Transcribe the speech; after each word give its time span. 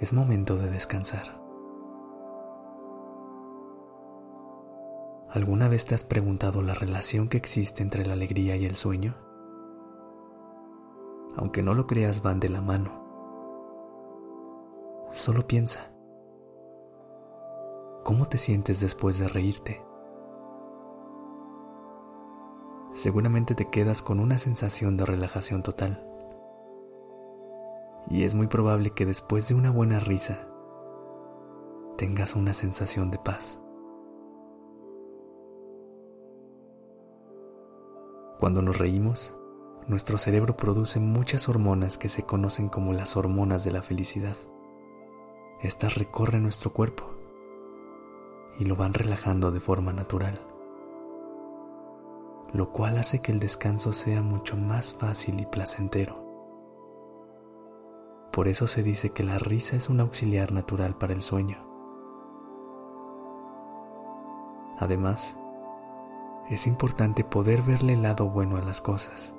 Es 0.00 0.14
momento 0.14 0.56
de 0.56 0.70
descansar. 0.70 1.36
¿Alguna 5.30 5.68
vez 5.68 5.84
te 5.84 5.94
has 5.94 6.04
preguntado 6.04 6.62
la 6.62 6.72
relación 6.72 7.28
que 7.28 7.36
existe 7.36 7.82
entre 7.82 8.06
la 8.06 8.14
alegría 8.14 8.56
y 8.56 8.64
el 8.64 8.76
sueño? 8.76 9.14
Aunque 11.36 11.62
no 11.62 11.74
lo 11.74 11.86
creas, 11.86 12.22
van 12.22 12.40
de 12.40 12.48
la 12.48 12.62
mano. 12.62 12.90
Solo 15.12 15.46
piensa. 15.46 15.92
¿Cómo 18.02 18.26
te 18.26 18.38
sientes 18.38 18.80
después 18.80 19.18
de 19.18 19.28
reírte? 19.28 19.82
Seguramente 22.94 23.54
te 23.54 23.68
quedas 23.68 24.00
con 24.00 24.18
una 24.18 24.38
sensación 24.38 24.96
de 24.96 25.04
relajación 25.04 25.62
total 25.62 26.02
y 28.10 28.24
es 28.24 28.34
muy 28.34 28.48
probable 28.48 28.90
que 28.90 29.06
después 29.06 29.48
de 29.48 29.54
una 29.54 29.70
buena 29.70 30.00
risa 30.00 30.48
tengas 31.96 32.34
una 32.34 32.52
sensación 32.52 33.10
de 33.10 33.18
paz. 33.18 33.62
Cuando 38.40 38.62
nos 38.62 38.78
reímos, 38.78 39.36
nuestro 39.86 40.18
cerebro 40.18 40.56
produce 40.56 40.98
muchas 40.98 41.48
hormonas 41.48 41.98
que 41.98 42.08
se 42.08 42.22
conocen 42.22 42.68
como 42.68 42.92
las 42.92 43.16
hormonas 43.16 43.64
de 43.64 43.70
la 43.70 43.82
felicidad. 43.82 44.36
Estas 45.62 45.94
recorren 45.94 46.42
nuestro 46.42 46.72
cuerpo 46.72 47.04
y 48.58 48.64
lo 48.64 48.76
van 48.76 48.94
relajando 48.94 49.52
de 49.52 49.60
forma 49.60 49.92
natural, 49.92 50.40
lo 52.54 52.72
cual 52.72 52.98
hace 52.98 53.20
que 53.20 53.30
el 53.30 53.38
descanso 53.38 53.92
sea 53.92 54.22
mucho 54.22 54.56
más 54.56 54.94
fácil 54.94 55.38
y 55.38 55.46
placentero. 55.46 56.29
Por 58.32 58.46
eso 58.46 58.68
se 58.68 58.82
dice 58.82 59.10
que 59.10 59.24
la 59.24 59.38
risa 59.38 59.76
es 59.76 59.88
un 59.88 60.00
auxiliar 60.00 60.52
natural 60.52 60.96
para 60.98 61.12
el 61.12 61.20
sueño. 61.20 61.58
Además, 64.78 65.36
es 66.48 66.66
importante 66.66 67.22
poder 67.24 67.62
verle 67.62 67.94
el 67.94 68.02
lado 68.02 68.30
bueno 68.30 68.56
a 68.56 68.62
las 68.62 68.80
cosas. 68.80 69.34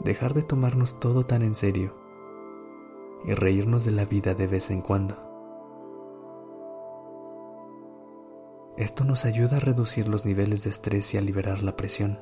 Dejar 0.00 0.34
de 0.34 0.42
tomarnos 0.42 0.98
todo 1.00 1.24
tan 1.24 1.42
en 1.42 1.54
serio 1.54 1.94
y 3.24 3.34
reírnos 3.34 3.84
de 3.84 3.92
la 3.92 4.04
vida 4.04 4.34
de 4.34 4.46
vez 4.46 4.70
en 4.70 4.82
cuando. 4.82 5.16
Esto 8.76 9.04
nos 9.04 9.24
ayuda 9.24 9.58
a 9.58 9.60
reducir 9.60 10.08
los 10.08 10.24
niveles 10.24 10.64
de 10.64 10.70
estrés 10.70 11.14
y 11.14 11.18
a 11.18 11.20
liberar 11.20 11.62
la 11.62 11.72
presión. 11.72 12.18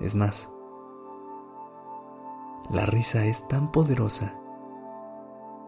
Es 0.00 0.14
más, 0.14 0.48
la 2.70 2.86
risa 2.86 3.26
es 3.26 3.48
tan 3.48 3.70
poderosa 3.70 4.34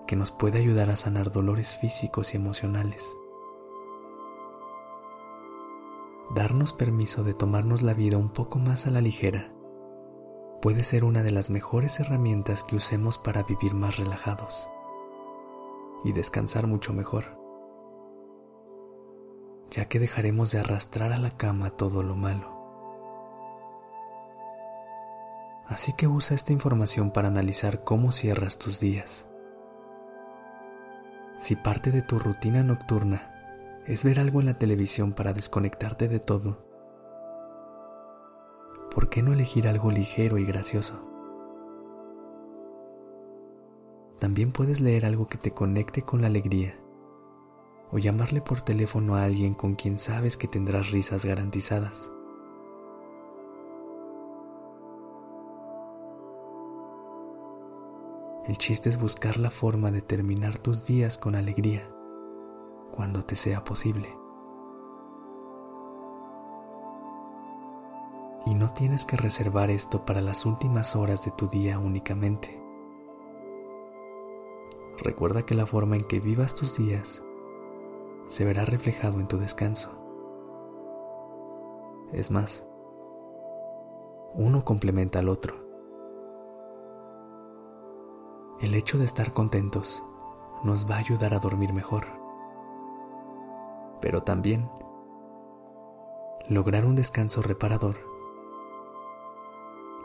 que 0.07 0.17
nos 0.17 0.31
puede 0.31 0.59
ayudar 0.59 0.91
a 0.91 0.97
sanar 0.97 1.33
dolores 1.33 1.75
físicos 1.75 2.35
y 2.35 2.37
emocionales. 2.37 3.15
Darnos 6.35 6.73
permiso 6.73 7.23
de 7.25 7.35
tomarnos 7.35 7.83
la 7.83 7.95
vida 7.95 8.17
un 8.17 8.31
poco 8.31 8.59
más 8.59 8.87
a 8.87 8.91
la 8.91 9.01
ligera 9.01 9.51
puede 10.63 10.83
ser 10.83 11.05
una 11.05 11.23
de 11.23 11.31
las 11.31 11.51
mejores 11.51 12.01
herramientas 12.01 12.65
que 12.65 12.77
usemos 12.77 13.19
para 13.19 13.43
vivir 13.43 13.75
más 13.75 13.99
relajados 13.99 14.67
y 16.05 16.13
descansar 16.13 16.67
mucho 16.67 16.95
mejor, 16.95 17.39
ya 19.71 19.87
que 19.87 19.99
dejaremos 19.99 20.53
de 20.53 20.61
arrastrar 20.61 21.13
a 21.13 21.19
la 21.19 21.31
cama 21.31 21.71
todo 21.71 22.03
lo 22.03 22.17
malo. 22.17 22.54
Así 25.67 25.95
que 25.95 26.07
usa 26.07 26.35
esta 26.35 26.53
información 26.53 27.11
para 27.11 27.29
analizar 27.29 27.85
cómo 27.85 28.13
cierras 28.13 28.59
tus 28.59 28.81
días. 28.81 29.27
Si 31.41 31.57
parte 31.57 31.91
de 31.91 32.03
tu 32.03 32.19
rutina 32.19 32.63
nocturna 32.63 33.31
es 33.87 34.05
ver 34.05 34.21
algo 34.21 34.41
en 34.41 34.47
la 34.47 34.59
televisión 34.59 35.13
para 35.13 35.33
desconectarte 35.33 36.09
de 36.09 36.21
todo, 36.21 36.59
¿por 38.95 39.11
qué 39.11 39.23
no 39.23 39.33
elegir 39.33 39.69
algo 39.69 39.91
ligero 39.91 40.39
y 40.39 40.45
gracioso? 40.45 41.11
También 44.21 44.53
puedes 44.53 44.81
leer 44.81 45.05
algo 45.05 45.29
que 45.29 45.37
te 45.37 45.51
conecte 45.51 46.03
con 46.03 46.23
la 46.23 46.29
alegría 46.29 46.79
o 47.91 47.99
llamarle 47.99 48.41
por 48.41 48.63
teléfono 48.63 49.17
a 49.17 49.25
alguien 49.25 49.55
con 49.55 49.75
quien 49.75 49.99
sabes 49.99 50.37
que 50.37 50.49
tendrás 50.49 50.91
risas 50.91 51.25
garantizadas. 51.25 52.11
El 58.47 58.59
chiste 58.59 58.91
es 58.91 59.01
buscar 59.01 59.39
la 59.39 59.51
forma 59.51 59.91
de 59.91 60.03
terminar 60.03 60.59
tus 60.59 60.85
días 60.85 61.17
con 61.17 61.35
alegría 61.35 61.89
cuando 62.95 63.25
te 63.25 63.37
sea 63.37 63.65
posible. 63.65 64.15
Y 68.45 68.55
no 68.55 68.75
tienes 68.75 69.07
que 69.07 69.17
reservar 69.17 69.71
esto 69.71 70.05
para 70.05 70.21
las 70.21 70.45
últimas 70.45 70.95
horas 70.95 71.25
de 71.25 71.31
tu 71.31 71.49
día 71.49 71.79
únicamente. 71.79 72.63
Recuerda 74.99 75.47
que 75.47 75.55
la 75.55 75.65
forma 75.65 75.97
en 75.97 76.05
que 76.05 76.21
vivas 76.21 76.55
tus 76.55 76.77
días 76.77 77.23
se 78.29 78.45
verá 78.45 78.67
reflejado 78.67 79.21
en 79.21 79.27
tu 79.27 79.39
descanso. 79.39 79.89
Es 82.13 82.31
más, 82.31 82.63
uno 84.35 84.67
complementa 84.67 85.21
al 85.21 85.31
otro. 85.31 85.64
El 88.65 88.75
hecho 88.75 88.97
de 88.97 89.05
estar 89.05 89.35
contentos 89.35 90.03
nos 90.63 90.91
va 90.91 90.95
a 90.95 91.01
ayudar 91.01 91.35
a 91.35 91.39
dormir 91.39 91.75
mejor. 91.75 92.07
Pero 94.01 94.23
también 94.23 94.71
lograr 96.49 96.87
un 96.87 96.95
descanso 96.95 97.43
reparador 97.43 97.99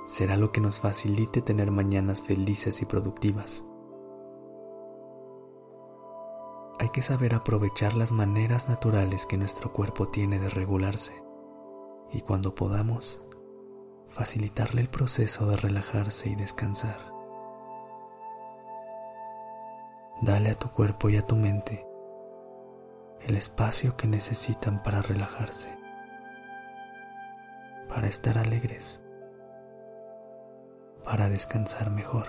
será 0.07 0.35
lo 0.35 0.51
que 0.51 0.59
nos 0.59 0.81
facilite 0.81 1.41
tener 1.41 1.71
mañanas 1.71 2.21
felices 2.21 2.81
y 2.81 2.85
productivas. 2.85 3.63
Hay 6.79 6.89
que 6.89 7.01
saber 7.01 7.35
aprovechar 7.35 7.93
las 7.93 8.11
maneras 8.11 8.67
naturales 8.67 9.25
que 9.25 9.37
nuestro 9.37 9.71
cuerpo 9.71 10.09
tiene 10.09 10.37
de 10.37 10.49
regularse 10.49 11.13
y 12.11 12.23
cuando 12.23 12.55
podamos, 12.55 13.21
facilitarle 14.09 14.81
el 14.81 14.89
proceso 14.89 15.47
de 15.47 15.55
relajarse 15.55 16.27
y 16.27 16.35
descansar. 16.35 17.18
Dale 20.21 20.49
a 20.49 20.55
tu 20.55 20.69
cuerpo 20.69 21.07
y 21.09 21.15
a 21.15 21.25
tu 21.25 21.37
mente 21.37 21.85
el 23.21 23.37
espacio 23.37 23.95
que 23.95 24.07
necesitan 24.07 24.83
para 24.83 25.01
relajarse, 25.01 25.69
para 27.87 28.07
estar 28.07 28.37
alegres, 28.37 29.01
para 31.05 31.29
descansar 31.29 31.89
mejor. 31.91 32.27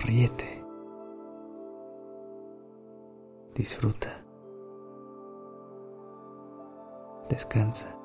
Ríete, 0.00 0.62
disfruta, 3.54 4.18
descansa. 7.30 8.01